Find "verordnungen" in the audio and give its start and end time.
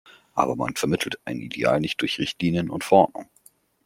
2.83-3.29